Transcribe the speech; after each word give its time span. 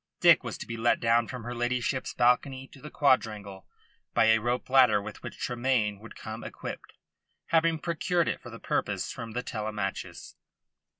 Dick 0.19 0.43
was 0.43 0.57
to 0.57 0.65
be 0.65 0.77
let 0.77 0.99
down 0.99 1.27
from 1.27 1.43
her 1.43 1.53
ladyship's 1.53 2.11
balcony 2.15 2.67
to 2.69 2.81
the 2.81 2.89
quadrangle 2.89 3.67
by 4.15 4.31
a 4.31 4.39
rope 4.39 4.67
ladder 4.67 4.99
with 4.99 5.21
which 5.21 5.37
Tremayne 5.37 5.99
would 5.99 6.15
come 6.15 6.43
equipped, 6.43 6.93
having 7.49 7.77
procured 7.77 8.27
it 8.27 8.41
for 8.41 8.49
the 8.49 8.57
purpose 8.57 9.11
from 9.11 9.33
the 9.33 9.43
Telemachus. 9.43 10.37